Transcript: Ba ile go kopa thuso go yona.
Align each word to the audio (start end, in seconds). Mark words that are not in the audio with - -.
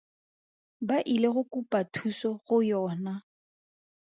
Ba 0.87 0.97
ile 1.13 1.27
go 1.35 1.43
kopa 1.51 1.79
thuso 1.93 2.29
go 2.45 2.57
yona. 2.69 3.13